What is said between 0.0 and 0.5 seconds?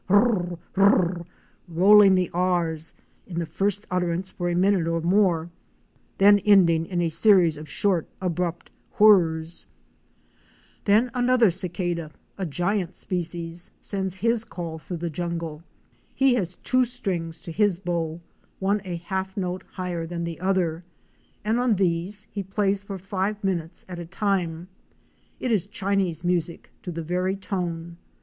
wh r r! wh r r! wh